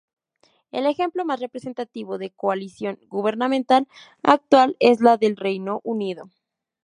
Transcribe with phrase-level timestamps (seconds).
[0.71, 3.87] El ejemplo más representativo de coalición gubernamental
[4.23, 6.31] actual es la del Reino Unido.